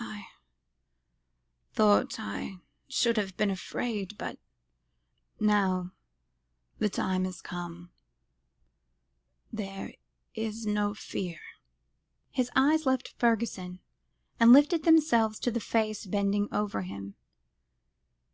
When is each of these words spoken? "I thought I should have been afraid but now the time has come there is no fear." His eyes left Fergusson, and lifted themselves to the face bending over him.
"I 0.00 0.26
thought 1.74 2.18
I 2.18 2.60
should 2.88 3.18
have 3.18 3.36
been 3.36 3.50
afraid 3.50 4.16
but 4.16 4.38
now 5.38 5.92
the 6.78 6.88
time 6.88 7.26
has 7.26 7.42
come 7.42 7.90
there 9.52 9.92
is 10.34 10.64
no 10.64 10.94
fear." 10.94 11.40
His 12.30 12.50
eyes 12.56 12.86
left 12.86 13.12
Fergusson, 13.18 13.80
and 14.40 14.50
lifted 14.50 14.84
themselves 14.84 15.38
to 15.40 15.50
the 15.50 15.60
face 15.60 16.06
bending 16.06 16.48
over 16.50 16.80
him. 16.80 17.16